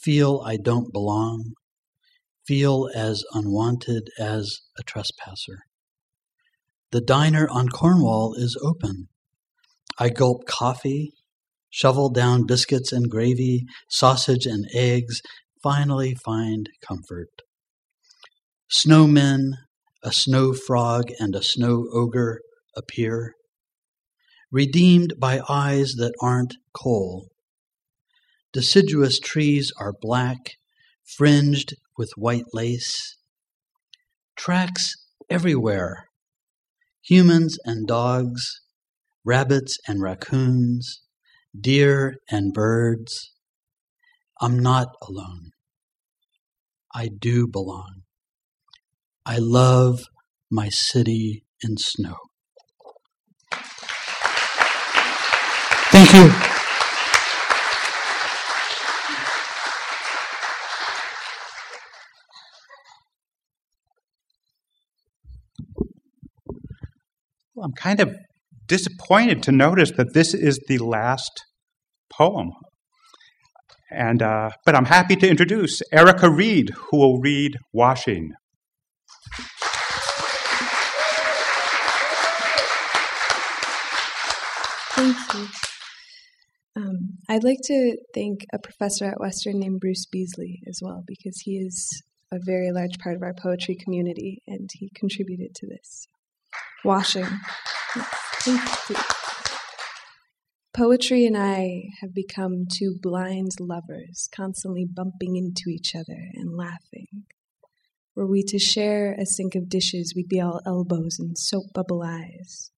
feel 0.00 0.42
I 0.44 0.56
don't 0.56 0.92
belong, 0.92 1.52
feel 2.44 2.90
as 2.92 3.22
unwanted 3.32 4.08
as 4.18 4.62
a 4.76 4.82
trespasser. 4.82 5.60
The 6.90 7.00
diner 7.00 7.48
on 7.48 7.68
Cornwall 7.68 8.34
is 8.34 8.58
open. 8.60 9.06
I 9.96 10.08
gulp 10.08 10.44
coffee, 10.48 11.12
shovel 11.70 12.10
down 12.10 12.44
biscuits 12.44 12.90
and 12.90 13.08
gravy, 13.08 13.64
sausage 13.88 14.44
and 14.44 14.66
eggs, 14.74 15.22
finally 15.62 16.16
find 16.16 16.68
comfort. 16.84 17.30
Snowmen, 18.68 19.52
a 20.02 20.12
snow 20.12 20.52
frog, 20.52 21.12
and 21.20 21.36
a 21.36 21.44
snow 21.44 21.86
ogre 21.92 22.40
appear, 22.76 23.34
redeemed 24.50 25.12
by 25.20 25.40
eyes 25.48 25.92
that 25.92 26.14
aren't 26.20 26.56
coal 26.74 27.28
Deciduous 28.52 29.18
trees 29.18 29.72
are 29.78 29.94
black, 29.98 30.56
fringed 31.04 31.74
with 31.96 32.12
white 32.16 32.44
lace. 32.52 33.16
Tracks 34.36 34.94
everywhere 35.30 36.06
humans 37.02 37.58
and 37.64 37.86
dogs, 37.86 38.60
rabbits 39.24 39.76
and 39.86 40.00
raccoons, 40.00 41.02
deer 41.58 42.16
and 42.30 42.52
birds. 42.52 43.32
I'm 44.40 44.58
not 44.58 44.88
alone. 45.02 45.50
I 46.94 47.08
do 47.08 47.46
belong. 47.46 48.02
I 49.26 49.38
love 49.38 50.04
my 50.50 50.68
city 50.68 51.44
in 51.62 51.76
snow. 51.76 52.16
Thank 55.90 56.14
you. 56.14 56.51
I'm 67.60 67.72
kind 67.72 68.00
of 68.00 68.14
disappointed 68.66 69.42
to 69.44 69.52
notice 69.52 69.90
that 69.92 70.14
this 70.14 70.32
is 70.32 70.58
the 70.68 70.78
last 70.78 71.30
poem. 72.10 72.52
And, 73.90 74.22
uh, 74.22 74.50
but 74.64 74.74
I'm 74.74 74.86
happy 74.86 75.16
to 75.16 75.28
introduce 75.28 75.82
Erica 75.92 76.30
Reed, 76.30 76.70
who 76.70 76.98
will 76.98 77.18
read 77.18 77.58
Washing. 77.72 78.32
Thank 84.94 85.16
you. 85.34 85.48
Um, 86.74 87.18
I'd 87.28 87.44
like 87.44 87.58
to 87.64 87.96
thank 88.14 88.46
a 88.52 88.58
professor 88.58 89.04
at 89.04 89.20
Western 89.20 89.58
named 89.58 89.80
Bruce 89.80 90.06
Beasley 90.10 90.62
as 90.66 90.80
well, 90.82 91.02
because 91.06 91.40
he 91.44 91.58
is 91.58 92.02
a 92.30 92.38
very 92.46 92.72
large 92.72 92.98
part 92.98 93.16
of 93.16 93.22
our 93.22 93.34
poetry 93.34 93.76
community 93.78 94.42
and 94.46 94.70
he 94.72 94.90
contributed 94.94 95.54
to 95.56 95.66
this. 95.66 96.06
Washing. 96.84 97.28
Poetry 100.74 101.26
and 101.26 101.36
I 101.36 101.82
have 102.00 102.12
become 102.12 102.64
two 102.66 102.96
blind 103.00 103.52
lovers, 103.60 104.28
constantly 104.34 104.84
bumping 104.84 105.36
into 105.36 105.68
each 105.68 105.94
other 105.94 106.18
and 106.34 106.56
laughing. 106.56 107.26
Were 108.16 108.26
we 108.26 108.42
to 108.44 108.58
share 108.58 109.12
a 109.12 109.24
sink 109.24 109.54
of 109.54 109.68
dishes, 109.68 110.12
we'd 110.16 110.28
be 110.28 110.40
all 110.40 110.60
elbows 110.66 111.18
and 111.18 111.38
soap 111.38 111.66
bubble 111.72 112.02
eyes. 112.02 112.72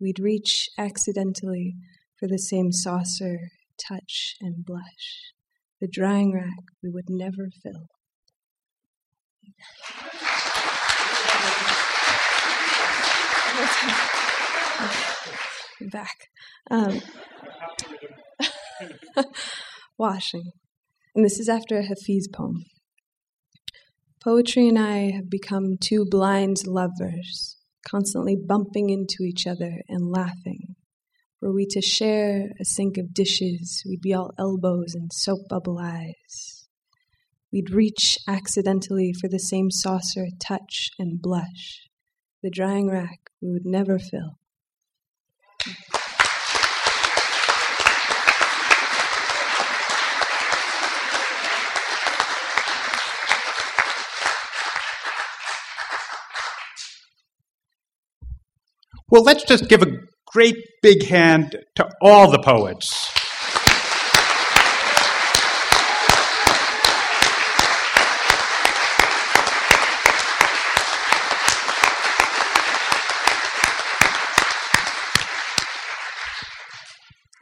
We'd 0.00 0.18
reach 0.18 0.68
accidentally 0.76 1.76
for 2.18 2.26
the 2.26 2.38
same 2.38 2.72
saucer, 2.72 3.50
touch, 3.78 4.34
and 4.40 4.64
blush. 4.64 5.32
The 5.80 5.88
drying 5.88 6.34
rack 6.34 6.64
we 6.82 6.90
would 6.90 7.08
never 7.08 7.50
fill. 7.62 7.86
Back. 15.80 16.28
Um, 16.70 17.00
washing. 19.98 20.52
And 21.14 21.24
this 21.24 21.38
is 21.38 21.48
after 21.48 21.78
a 21.78 21.84
Hafiz 21.84 22.28
poem. 22.28 22.64
Poetry 24.22 24.68
and 24.68 24.78
I 24.78 25.10
have 25.12 25.30
become 25.30 25.76
two 25.80 26.06
blind 26.10 26.66
lovers, 26.66 27.58
constantly 27.86 28.36
bumping 28.36 28.90
into 28.90 29.22
each 29.22 29.46
other 29.46 29.82
and 29.88 30.10
laughing. 30.10 30.74
Were 31.40 31.52
we 31.52 31.66
to 31.70 31.82
share 31.82 32.50
a 32.58 32.64
sink 32.64 32.96
of 32.96 33.12
dishes, 33.12 33.82
we'd 33.86 34.00
be 34.00 34.14
all 34.14 34.32
elbows 34.38 34.94
and 34.94 35.12
soap 35.12 35.40
bubble 35.48 35.78
eyes. 35.78 36.66
We'd 37.52 37.70
reach 37.70 38.18
accidentally 38.26 39.12
for 39.12 39.28
the 39.28 39.38
same 39.38 39.70
saucer, 39.70 40.26
touch, 40.40 40.88
and 40.98 41.20
blush 41.20 41.82
the 42.44 42.50
drying 42.50 42.90
rack 42.90 43.23
we 43.44 43.52
would 43.52 43.66
never 43.66 43.98
fill. 43.98 44.38
Well, 59.10 59.22
let's 59.22 59.44
just 59.44 59.68
give 59.68 59.82
a 59.82 59.98
great 60.26 60.56
big 60.82 61.04
hand 61.04 61.56
to 61.76 61.88
all 62.00 62.30
the 62.30 62.38
poets. 62.38 63.13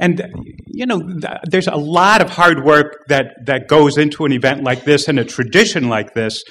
And 0.01 0.23
you 0.67 0.87
know, 0.87 1.03
there's 1.49 1.69
a 1.69 1.77
lot 1.77 2.23
of 2.23 2.31
hard 2.31 2.65
work 2.65 3.05
that 3.09 3.27
that 3.47 3.69
goes 3.69 3.99
into 3.99 4.25
an 4.25 4.33
event 4.33 4.65
like 4.65 4.85
this 4.85 5.09
and 5.09 5.19
a 5.19 5.25
tradition 5.25 5.89
like 5.89 6.15
this 6.15 6.43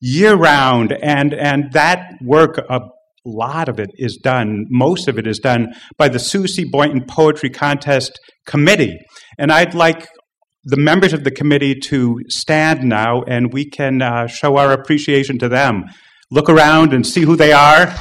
year 0.00 0.34
round, 0.34 0.92
and 1.02 1.34
and 1.34 1.72
that 1.72 2.12
work, 2.22 2.58
a 2.58 2.80
lot 3.24 3.68
of 3.68 3.80
it 3.80 3.90
is 3.96 4.18
done. 4.22 4.66
Most 4.68 5.08
of 5.08 5.18
it 5.18 5.26
is 5.26 5.38
done 5.38 5.72
by 5.96 6.08
the 6.08 6.18
Sue 6.18 6.46
C. 6.46 6.64
Boynton 6.64 7.04
Poetry 7.06 7.50
Contest 7.50 8.18
Committee, 8.46 8.98
and 9.38 9.50
I'd 9.50 9.74
like 9.74 10.06
the 10.64 10.76
members 10.76 11.12
of 11.12 11.24
the 11.24 11.30
committee 11.30 11.74
to 11.74 12.20
stand 12.28 12.84
now, 12.84 13.22
and 13.22 13.52
we 13.52 13.68
can 13.68 14.02
uh, 14.02 14.26
show 14.26 14.56
our 14.56 14.72
appreciation 14.72 15.38
to 15.38 15.48
them. 15.48 15.84
Look 16.30 16.48
around 16.48 16.92
and 16.92 17.06
see 17.06 17.22
who 17.22 17.34
they 17.34 17.52
are. 17.52 17.92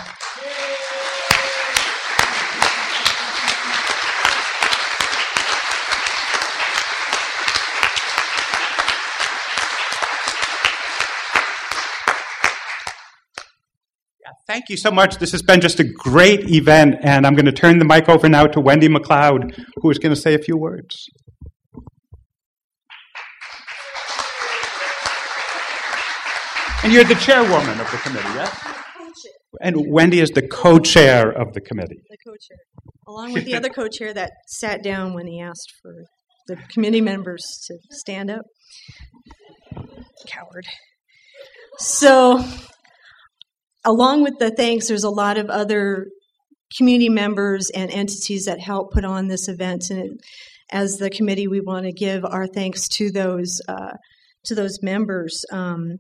Thank 14.50 14.70
you 14.70 14.78
so 14.78 14.90
much. 14.90 15.18
This 15.18 15.32
has 15.34 15.44
been 15.44 15.62
just 15.62 15.80
a 15.80 15.84
great 15.84 16.50
event, 16.50 16.96
and 17.04 17.28
I'm 17.28 17.36
going 17.36 17.46
to 17.46 17.52
turn 17.52 17.78
the 17.78 17.86
mic 17.86 18.10
over 18.10 18.28
now 18.28 18.48
to 18.48 18.60
Wendy 18.60 18.90
McLeod, 18.90 19.56
who 19.76 19.92
is 19.92 20.00
going 20.00 20.12
to 20.12 20.20
say 20.20 20.34
a 20.34 20.40
few 20.40 20.58
words. 20.58 21.06
And 26.84 26.92
you're 26.92 27.04
the 27.04 27.14
chairwoman 27.14 27.80
of 27.80 27.92
the 27.92 27.98
committee, 27.98 28.28
yes? 28.30 28.68
And 29.62 29.92
Wendy 29.92 30.20
is 30.20 30.32
the 30.32 30.48
co-chair 30.48 31.30
of 31.30 31.54
the 31.54 31.62
committee. 31.62 32.02
The 32.10 32.18
co-chair, 32.26 32.58
along 33.08 33.34
with 33.34 33.46
the 33.46 33.54
other 33.54 33.70
co-chair 33.70 34.16
that 34.16 34.32
sat 34.48 34.82
down 34.82 35.14
when 35.14 35.28
he 35.28 35.40
asked 35.40 35.72
for 35.80 35.94
the 36.48 36.56
committee 36.74 37.02
members 37.02 37.44
to 37.68 37.78
stand 37.92 38.32
up. 38.32 38.48
Coward. 40.26 40.66
So 41.78 42.44
along 43.90 44.24
with 44.24 44.38
the 44.40 44.52
thanks, 44.52 44.88
there's 44.88 45.04
a 45.04 45.10
lot 45.10 45.38
of 45.38 45.50
other 45.50 46.08
community 46.78 47.10
members 47.10 47.72
and 47.72 47.90
entities 47.90 48.46
that 48.46 48.60
help 48.60 48.92
put 48.92 49.04
on 49.04 49.28
this 49.28 49.48
event. 49.48 49.90
And 49.90 50.00
it, 50.00 50.12
as 50.72 50.98
the 50.98 51.10
committee, 51.10 51.48
we 51.48 51.62
want 51.62 51.86
to 51.86 51.92
give 51.92 52.24
our 52.24 52.46
thanks 52.46 52.88
to 52.90 53.12
those 53.12 53.60
uh, 53.68 53.94
to 54.46 54.56
those 54.56 54.80
members. 54.84 55.44
Um, 55.52 55.98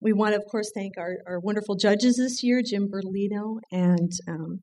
we 0.00 0.12
want 0.12 0.34
to, 0.34 0.38
of 0.38 0.46
course, 0.50 0.70
thank 0.74 0.98
our, 0.98 1.16
our 1.26 1.40
wonderful 1.40 1.76
judges 1.76 2.16
this 2.16 2.42
year, 2.42 2.60
Jim 2.62 2.88
Bertolino 2.88 3.58
and 3.70 4.10
um, 4.28 4.60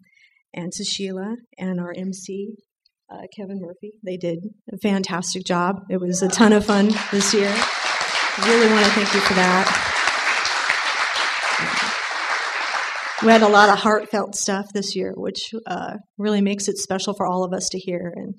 and 0.53 0.71
to 0.73 0.83
Sheila 0.83 1.37
and 1.57 1.79
our 1.79 1.93
MC, 1.97 2.55
uh, 3.09 3.21
Kevin 3.35 3.61
Murphy. 3.61 3.93
They 4.05 4.17
did 4.17 4.39
a 4.71 4.77
fantastic 4.77 5.45
job. 5.45 5.77
It 5.89 6.01
was 6.01 6.21
a 6.21 6.27
ton 6.27 6.51
of 6.51 6.65
fun 6.65 6.91
this 7.11 7.33
year. 7.33 7.55
Really 8.45 8.71
want 8.71 8.85
to 8.85 8.91
thank 8.91 9.13
you 9.13 9.21
for 9.21 9.33
that. 9.35 9.90
We 13.23 13.31
had 13.31 13.43
a 13.43 13.47
lot 13.47 13.69
of 13.69 13.77
heartfelt 13.77 14.33
stuff 14.33 14.65
this 14.73 14.95
year, 14.95 15.13
which 15.15 15.53
uh, 15.67 15.97
really 16.17 16.41
makes 16.41 16.67
it 16.67 16.77
special 16.77 17.13
for 17.13 17.27
all 17.27 17.43
of 17.43 17.53
us 17.53 17.69
to 17.69 17.77
hear 17.77 18.11
and, 18.15 18.33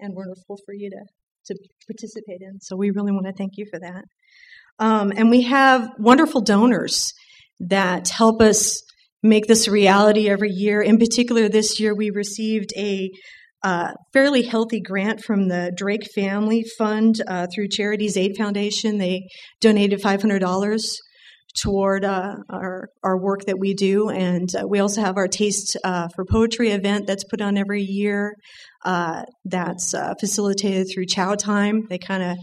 and 0.00 0.14
wonderful 0.14 0.56
for 0.64 0.72
you 0.72 0.88
to, 0.88 1.52
to 1.52 1.58
participate 1.86 2.40
in. 2.40 2.58
So 2.60 2.74
we 2.74 2.90
really 2.92 3.12
want 3.12 3.26
to 3.26 3.34
thank 3.34 3.52
you 3.58 3.66
for 3.70 3.78
that. 3.80 4.04
Um, 4.78 5.12
and 5.14 5.28
we 5.28 5.42
have 5.42 5.90
wonderful 5.98 6.40
donors 6.40 7.12
that 7.60 8.08
help 8.08 8.40
us 8.40 8.82
make 9.22 9.48
this 9.48 9.68
a 9.68 9.70
reality 9.70 10.30
every 10.30 10.50
year. 10.50 10.80
In 10.80 10.96
particular, 10.96 11.50
this 11.50 11.78
year 11.78 11.94
we 11.94 12.08
received 12.08 12.72
a 12.74 13.10
uh, 13.62 13.92
fairly 14.14 14.44
healthy 14.44 14.80
grant 14.80 15.22
from 15.22 15.48
the 15.48 15.72
Drake 15.76 16.10
Family 16.14 16.64
Fund 16.78 17.20
uh, 17.28 17.48
through 17.54 17.68
Charities 17.68 18.16
Aid 18.16 18.32
Foundation. 18.38 18.96
They 18.96 19.28
donated 19.60 20.00
$500 20.00 20.96
toward 21.60 22.04
uh, 22.04 22.36
our, 22.48 22.88
our 23.02 23.18
work 23.18 23.44
that 23.46 23.58
we 23.58 23.74
do. 23.74 24.08
And 24.08 24.48
uh, 24.54 24.66
we 24.66 24.78
also 24.78 25.00
have 25.00 25.16
our 25.16 25.28
Taste 25.28 25.76
uh, 25.84 26.08
for 26.14 26.24
Poetry 26.24 26.70
event 26.70 27.06
that's 27.06 27.24
put 27.24 27.40
on 27.40 27.58
every 27.58 27.82
year 27.82 28.34
uh, 28.84 29.22
that's 29.44 29.94
uh, 29.94 30.14
facilitated 30.18 30.88
through 30.92 31.06
Chow 31.06 31.34
Time. 31.34 31.86
They 31.88 31.98
kind 31.98 32.22
of 32.22 32.38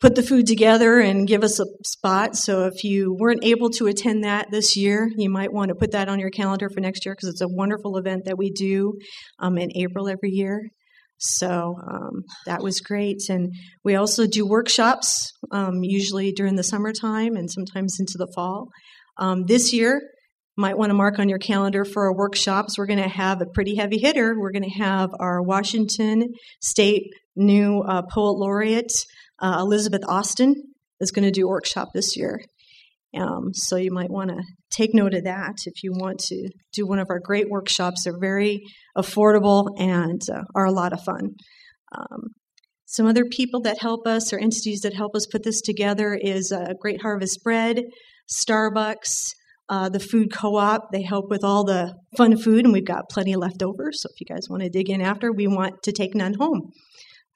put 0.00 0.14
the 0.14 0.22
food 0.22 0.46
together 0.46 1.00
and 1.00 1.26
give 1.26 1.42
us 1.42 1.58
a 1.58 1.66
spot. 1.84 2.36
So 2.36 2.66
if 2.66 2.84
you 2.84 3.16
weren't 3.18 3.44
able 3.44 3.70
to 3.70 3.86
attend 3.86 4.24
that 4.24 4.50
this 4.50 4.76
year, 4.76 5.08
you 5.16 5.30
might 5.30 5.52
want 5.52 5.70
to 5.70 5.74
put 5.74 5.92
that 5.92 6.08
on 6.08 6.18
your 6.18 6.30
calendar 6.30 6.68
for 6.68 6.80
next 6.80 7.06
year 7.06 7.14
because 7.14 7.30
it's 7.30 7.40
a 7.40 7.48
wonderful 7.48 7.96
event 7.96 8.26
that 8.26 8.36
we 8.36 8.50
do 8.50 8.94
um, 9.38 9.56
in 9.56 9.70
April 9.74 10.08
every 10.08 10.30
year. 10.30 10.70
So 11.18 11.76
um, 11.90 12.24
that 12.46 12.62
was 12.62 12.80
great. 12.80 13.28
And 13.28 13.52
we 13.84 13.96
also 13.96 14.26
do 14.26 14.46
workshops, 14.46 15.32
um, 15.50 15.82
usually 15.82 16.32
during 16.32 16.56
the 16.56 16.62
summertime 16.62 17.36
and 17.36 17.50
sometimes 17.50 17.96
into 17.98 18.18
the 18.18 18.30
fall. 18.34 18.68
Um, 19.18 19.44
this 19.46 19.72
year, 19.72 20.00
might 20.56 20.78
want 20.78 20.90
to 20.90 20.94
mark 20.94 21.18
on 21.18 21.28
your 21.28 21.38
calendar 21.38 21.84
for 21.84 22.06
our 22.06 22.16
workshops. 22.16 22.78
We're 22.78 22.86
going 22.86 23.02
to 23.02 23.08
have 23.08 23.42
a 23.42 23.46
pretty 23.46 23.76
heavy 23.76 23.98
hitter. 23.98 24.34
We're 24.38 24.52
going 24.52 24.62
to 24.62 24.78
have 24.78 25.10
our 25.20 25.42
Washington 25.42 26.32
State 26.62 27.10
new 27.34 27.80
uh, 27.80 28.02
poet 28.10 28.38
laureate, 28.38 28.92
uh, 29.38 29.58
Elizabeth 29.60 30.02
Austen, 30.08 30.54
is 30.98 31.10
going 31.10 31.24
to 31.24 31.30
do 31.30 31.46
a 31.46 31.50
workshop 31.50 31.88
this 31.92 32.16
year. 32.16 32.40
Um, 33.18 33.52
so 33.52 33.76
you 33.76 33.92
might 33.92 34.10
want 34.10 34.30
to 34.30 34.42
take 34.70 34.94
note 34.94 35.14
of 35.14 35.24
that 35.24 35.54
if 35.64 35.82
you 35.82 35.92
want 35.92 36.18
to 36.18 36.48
do 36.72 36.86
one 36.86 36.98
of 36.98 37.08
our 37.10 37.20
great 37.20 37.48
workshops. 37.48 38.04
They're 38.04 38.18
very 38.18 38.60
affordable 38.96 39.68
and 39.78 40.20
uh, 40.32 40.42
are 40.54 40.66
a 40.66 40.72
lot 40.72 40.92
of 40.92 41.02
fun. 41.02 41.30
Um, 41.96 42.28
some 42.86 43.06
other 43.06 43.24
people 43.24 43.60
that 43.62 43.80
help 43.80 44.06
us 44.06 44.32
or 44.32 44.38
entities 44.38 44.80
that 44.80 44.94
help 44.94 45.14
us 45.14 45.26
put 45.26 45.42
this 45.42 45.60
together 45.60 46.18
is 46.20 46.52
uh, 46.52 46.72
Great 46.80 47.02
Harvest 47.02 47.42
Bread, 47.42 47.82
Starbucks, 48.30 49.32
uh, 49.68 49.88
the 49.88 50.00
Food 50.00 50.32
Co 50.32 50.56
op. 50.56 50.92
They 50.92 51.02
help 51.02 51.28
with 51.28 51.42
all 51.42 51.64
the 51.64 51.94
fun 52.16 52.36
food, 52.36 52.64
and 52.64 52.72
we've 52.72 52.84
got 52.84 53.10
plenty 53.10 53.34
left 53.34 53.62
over. 53.62 53.90
So 53.92 54.08
if 54.12 54.20
you 54.20 54.26
guys 54.32 54.48
want 54.48 54.62
to 54.62 54.68
dig 54.68 54.88
in 54.88 55.00
after, 55.00 55.32
we 55.32 55.48
want 55.48 55.82
to 55.82 55.92
take 55.92 56.14
none 56.14 56.34
home. 56.34 56.70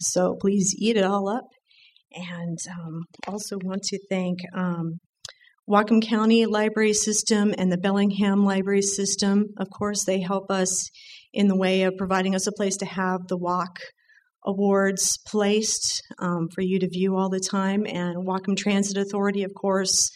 So 0.01 0.37
please 0.41 0.75
eat 0.79 0.97
it 0.97 1.05
all 1.05 1.29
up. 1.29 1.45
And 2.13 2.59
um, 2.71 3.03
also 3.27 3.59
want 3.63 3.83
to 3.85 3.99
thank 4.09 4.39
um, 4.55 4.99
Whatcom 5.71 6.05
County 6.05 6.47
Library 6.47 6.93
System 6.93 7.55
and 7.57 7.71
the 7.71 7.79
Bellingham 7.79 8.45
Library 8.45 8.83
System. 8.83 9.51
Of 9.57 9.71
course, 9.71 10.03
they 10.03 10.21
help 10.21 10.51
us 10.51 10.91
in 11.33 11.47
the 11.47 11.57
way 11.57 11.83
of 11.83 11.97
providing 11.97 12.35
us 12.35 12.49
a 12.49 12.53
place 12.53 12.77
to 12.79 12.87
have 12.87 13.29
the 13.29 13.37
Walk 13.37 13.79
awards 14.45 15.17
placed 15.29 16.03
um, 16.19 16.49
for 16.53 16.63
you 16.63 16.81
to 16.81 16.89
view 16.89 17.17
all 17.17 17.29
the 17.29 17.39
time. 17.39 17.87
And 17.87 18.27
Whatcom 18.27 18.57
Transit 18.57 18.97
Authority, 18.97 19.45
of 19.45 19.55
course, 19.55 20.11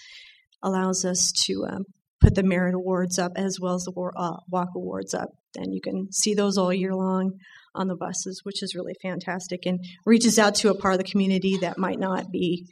allows 0.61 1.05
us 1.05 1.31
to 1.47 1.65
um, 1.71 1.85
put 2.21 2.35
the 2.35 2.43
merit 2.43 2.75
awards 2.75 3.21
up 3.21 3.31
as 3.37 3.59
well 3.61 3.77
as 3.77 3.85
the 3.85 3.93
uh, 3.93 4.39
Walk 4.51 4.71
awards 4.75 5.15
up. 5.15 5.29
And 5.57 5.73
you 5.73 5.81
can 5.81 6.09
see 6.11 6.35
those 6.35 6.59
all 6.59 6.73
year 6.73 6.97
long 6.97 7.39
on 7.77 7.87
the 7.87 7.95
buses, 7.95 8.41
which 8.43 8.61
is 8.61 8.75
really 8.75 8.95
fantastic 9.01 9.67
and 9.67 9.79
reaches 10.05 10.37
out 10.37 10.57
to 10.57 10.71
a 10.71 10.77
part 10.77 10.95
of 10.95 10.99
the 10.99 11.09
community 11.09 11.59
that 11.59 11.79
might 11.79 12.01
not 12.01 12.33
be 12.33 12.67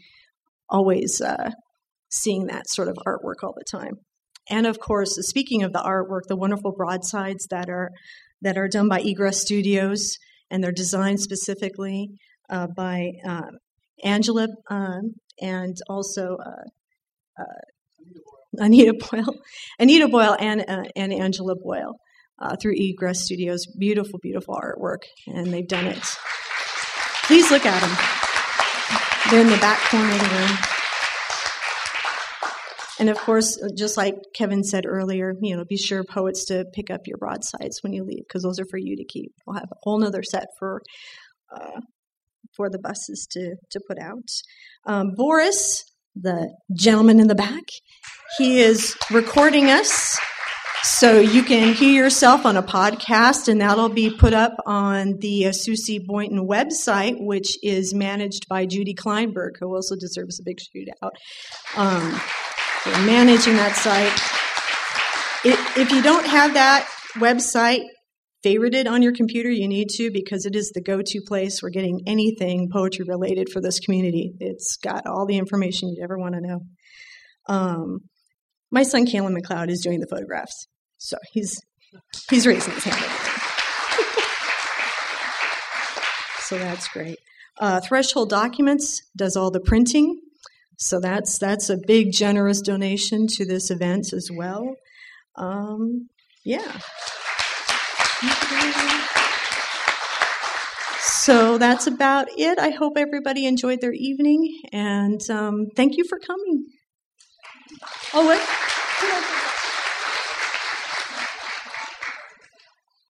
always 0.68 1.21
uh, 1.21 1.51
seeing 2.12 2.46
that 2.46 2.68
sort 2.68 2.88
of 2.88 2.96
artwork 3.07 3.42
all 3.42 3.55
the 3.57 3.64
time. 3.70 3.94
And 4.51 4.66
of 4.66 4.79
course, 4.79 5.16
speaking 5.20 5.62
of 5.62 5.72
the 5.72 5.81
artwork, 5.81 6.22
the 6.29 6.37
wonderful 6.37 6.72
broadsides 6.72 7.46
that 7.51 7.68
are 7.68 7.90
that 8.42 8.59
are 8.59 8.68
done 8.68 8.88
by 8.88 9.01
Egress 9.01 9.40
Studios 9.40 10.16
and 10.53 10.62
they're 10.62 10.70
designed 10.70 11.18
specifically 11.18 12.11
uh, 12.51 12.66
by 12.77 13.12
uh, 13.27 13.51
Angela 14.05 14.48
um, 14.70 15.14
and 15.40 15.77
also 15.88 16.37
uh, 16.37 17.40
uh 17.40 17.44
Anita 18.59 18.92
Boyle, 18.92 19.35
Anita 19.79 20.09
Boyle 20.09 20.37
and 20.38 20.64
uh, 20.68 20.85
and 20.94 21.12
Angela 21.12 21.55
Boyle 21.57 21.96
through 22.61 22.75
Egress 22.77 23.25
Studios. 23.25 23.66
Beautiful, 23.79 24.18
beautiful 24.20 24.55
artwork, 24.55 25.05
and 25.27 25.46
they've 25.46 25.66
done 25.66 25.87
it. 25.87 26.03
Please 27.25 27.51
look 27.51 27.64
at 27.64 27.81
them. 27.81 29.31
They're 29.31 29.40
in 29.40 29.46
the 29.46 29.57
back 29.59 29.79
corner 29.88 30.12
of 30.12 30.18
the 30.18 30.37
room. 30.37 30.72
And 33.03 33.11
of 33.11 33.19
course, 33.19 33.61
just 33.77 33.97
like 33.97 34.15
Kevin 34.33 34.62
said 34.62 34.87
earlier, 34.87 35.35
you 35.43 35.57
know, 35.57 35.65
be 35.65 35.77
sure 35.77 36.05
poets 36.05 36.45
to 36.45 36.65
pick 36.73 36.88
up 36.88 37.01
your 37.09 37.19
broadsides 37.19 37.83
when 37.83 37.93
you 37.93 38.05
leave 38.05 38.23
because 38.29 38.45
those 38.45 38.61
are 38.61 38.65
for 38.71 38.79
you 38.79 38.95
to 38.95 39.05
keep. 39.05 39.33
We'll 39.45 39.57
have 39.57 39.73
a 39.73 39.77
whole 39.83 39.99
nother 39.99 40.23
set 40.23 40.47
for 40.57 40.83
uh, 41.53 41.81
for 42.57 42.71
the 42.71 42.79
buses 42.79 43.27
to 43.33 43.57
to 43.73 43.81
put 43.88 43.99
out. 43.99 44.29
Um, 44.87 45.15
Boris, 45.17 45.83
the 46.15 46.55
gentleman 46.77 47.19
in 47.19 47.27
the 47.27 47.35
back, 47.35 47.65
he 48.38 48.61
is 48.61 48.97
recording 49.11 49.69
us. 49.69 50.17
So 50.85 51.19
you 51.19 51.43
can 51.43 51.75
hear 51.75 52.05
yourself 52.05 52.47
on 52.47 52.57
a 52.57 52.62
podcast, 52.62 53.49
and 53.49 53.61
that'll 53.61 53.88
be 53.88 54.17
put 54.17 54.33
up 54.33 54.55
on 54.65 55.19
the 55.19 55.49
uh, 55.49 55.53
Sue 55.53 55.75
C. 55.75 55.99
Boynton 55.99 56.47
website, 56.47 57.17
which 57.19 57.59
is 57.65 57.95
managed 57.95 58.49
by 58.49 58.65
Judy 58.65 58.95
Kleinberg, 58.95 59.57
who 59.59 59.75
also 59.75 59.97
deserves 59.97 60.38
a 60.38 60.45
big 60.45 60.61
shout 60.61 60.88
out. 61.03 61.17
Um, 61.77 62.21
managing 62.90 63.57
that 63.57 63.77
site. 63.77 64.12
if 65.77 65.90
you 65.90 66.03
don't 66.03 66.27
have 66.27 66.55
that 66.55 66.88
website 67.14 67.85
favorited 68.45 68.90
on 68.90 69.03
your 69.03 69.12
computer, 69.12 69.51
you 69.51 69.68
need 69.68 69.88
to 69.88 70.11
because 70.11 70.47
it 70.47 70.57
is 70.57 70.73
the 70.75 70.81
go 70.81 71.01
to 71.05 71.21
place 71.27 71.61
for 71.61 71.71
getting 71.71 72.01
anything 72.07 72.68
poetry 72.73 73.05
related 73.07 73.49
for 73.53 73.61
this 73.61 73.79
community. 73.79 74.33
It's 74.40 74.77
got 74.77 75.07
all 75.07 75.27
the 75.27 75.38
information 75.38 75.88
you'd 75.88 76.03
ever 76.03 76.18
want 76.18 76.35
to 76.35 76.40
know. 76.40 76.61
Um, 77.49 78.01
my 78.71 78.83
son, 78.83 79.07
Kalen 79.07 79.37
McLeod, 79.37 79.71
is 79.71 79.81
doing 79.81 80.01
the 80.01 80.09
photographs. 80.09 80.66
So 80.99 81.16
he's 81.33 81.61
he's 82.31 82.47
raising 82.47 82.75
his 82.75 82.85
hand. 82.85 82.97
so 86.40 86.59
that's 86.59 86.88
great. 86.88 87.18
Uh, 87.61 87.81
Threshold 87.81 88.31
Documents 88.31 89.03
does 89.16 89.37
all 89.37 89.51
the 89.51 89.61
printing. 89.61 90.21
So 90.79 91.01
that's 91.01 91.39
that's 91.39 91.71
a 91.71 91.77
big 91.87 92.13
generous 92.13 92.61
donation 92.61 93.27
to 93.29 93.45
this 93.45 93.71
event 93.71 94.13
as 94.13 94.31
well. 94.35 94.75
Um, 95.37 96.09
yeah. 96.45 96.81
So 101.01 101.57
that's 101.57 101.87
about 101.87 102.29
it. 102.37 102.59
I 102.59 102.71
hope 102.71 102.95
everybody 102.97 103.47
enjoyed 103.47 103.81
their 103.81 103.93
evening, 103.93 104.61
and 104.73 105.21
um, 105.31 105.67
thank 105.77 105.97
you 105.97 106.05
for 106.09 106.19
coming. 106.19 106.67
Oh, 108.13 108.27
what? 108.27 109.49